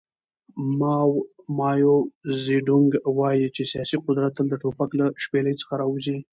ماو 0.79 1.93
زیډونګ 2.43 2.89
وایي 3.17 3.47
چې 3.55 3.63
سیاسي 3.71 3.97
قدرت 4.05 4.31
تل 4.37 4.45
د 4.49 4.55
ټوپک 4.61 4.89
له 4.99 5.05
شپېلۍ 5.23 5.53
څخه 5.61 5.73
راوځي. 5.81 6.17